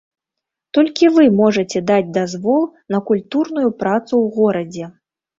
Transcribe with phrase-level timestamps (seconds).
[0.75, 2.63] Толькі вы можаце даць дазвол
[2.95, 4.89] на культурную працу ў горадзе.